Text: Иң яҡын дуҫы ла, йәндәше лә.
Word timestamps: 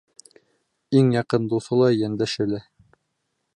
Иң 1.01 1.11
яҡын 1.17 1.45
дуҫы 1.53 1.79
ла, 1.81 1.91
йәндәше 1.99 2.51
лә. 2.55 2.65